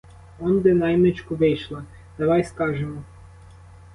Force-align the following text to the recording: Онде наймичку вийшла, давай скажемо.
Онде 0.43 0.73
наймичку 0.73 1.35
вийшла, 1.35 1.85
давай 2.17 2.43
скажемо. 2.43 3.03